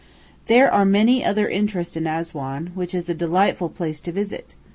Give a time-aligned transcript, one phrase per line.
[0.47, 4.55] There are many other interests in Assuan, which is a delightful place to visit.